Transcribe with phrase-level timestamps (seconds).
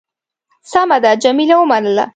[0.71, 1.11] سمه ده.
[1.23, 2.03] جميله ومنله.